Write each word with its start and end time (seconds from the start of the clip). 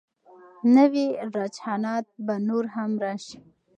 نوي 0.75 1.07
رجحانات 1.35 2.05
به 2.25 2.33
نور 2.47 2.65
هم 2.75 2.91
راشي. 3.03 3.39